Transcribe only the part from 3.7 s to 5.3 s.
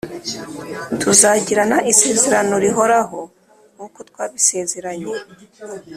nkuko twabisezeranye